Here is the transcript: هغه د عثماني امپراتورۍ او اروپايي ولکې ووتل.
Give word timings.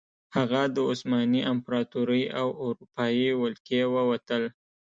هغه 0.35 0.61
د 0.75 0.77
عثماني 0.89 1.41
امپراتورۍ 1.53 2.23
او 2.41 2.47
اروپايي 2.65 3.29
ولکې 3.41 3.79
ووتل. 3.93 4.43